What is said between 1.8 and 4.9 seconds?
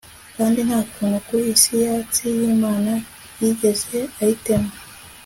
yatsi yImana yigeze ayitema